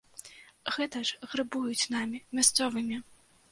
Гэта 0.77 0.97
ж 1.09 1.27
грэбуюць 1.35 1.89
намі, 1.99 2.25
мясцовымі! 2.39 3.01